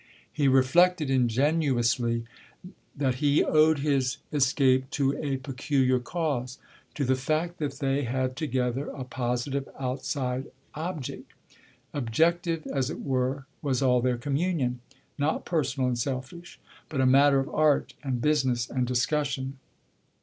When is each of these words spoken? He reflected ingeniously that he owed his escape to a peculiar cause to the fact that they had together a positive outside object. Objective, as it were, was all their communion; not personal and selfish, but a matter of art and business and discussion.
He 0.33 0.47
reflected 0.47 1.11
ingeniously 1.11 2.25
that 2.97 3.15
he 3.21 3.43
owed 3.43 3.77
his 3.77 4.17
escape 4.33 4.89
to 4.89 5.15
a 5.23 5.37
peculiar 5.37 5.99
cause 5.99 6.57
to 6.95 7.05
the 7.05 7.13
fact 7.15 7.59
that 7.59 7.73
they 7.73 8.05
had 8.05 8.35
together 8.35 8.87
a 8.87 9.03
positive 9.03 9.69
outside 9.79 10.45
object. 10.73 11.31
Objective, 11.93 12.65
as 12.65 12.89
it 12.89 13.03
were, 13.03 13.45
was 13.61 13.83
all 13.83 14.01
their 14.01 14.17
communion; 14.17 14.79
not 15.19 15.45
personal 15.45 15.87
and 15.87 15.99
selfish, 15.99 16.59
but 16.89 16.99
a 16.99 17.05
matter 17.05 17.39
of 17.39 17.47
art 17.49 17.93
and 18.01 18.21
business 18.23 18.67
and 18.67 18.87
discussion. 18.87 19.59